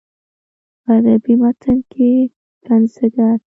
[0.83, 2.09] په ادبي متن کې
[2.65, 3.35] پنځګر